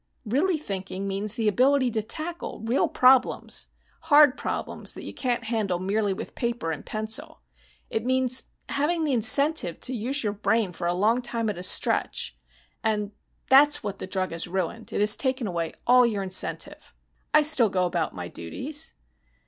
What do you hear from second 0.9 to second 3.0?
means the ability to tackle real